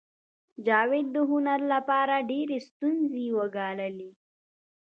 جاوید 0.65 1.07
د 1.15 1.17
هنر 1.29 1.59
لپاره 1.73 2.25
ډېرې 2.29 2.57
ستونزې 2.67 3.25
وګاللې 3.37 4.09